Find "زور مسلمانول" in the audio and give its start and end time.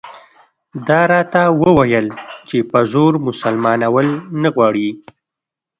2.91-4.07